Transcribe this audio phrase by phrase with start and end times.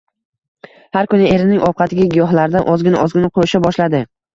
[0.97, 4.09] Har kuni erining ovqatiga giyohlardan ozgina-ozgina qoʻsha boshladi…